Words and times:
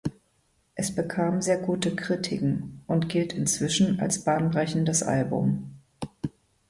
Es 0.73 0.95
bekam 0.95 1.43
sehr 1.43 1.59
gute 1.59 1.95
Kritiken 1.95 2.81
und 2.87 3.07
gilt 3.07 3.33
inzwischen 3.33 3.99
als 3.99 4.23
bahnbrechendes 4.23 5.03
Album. 5.03 5.75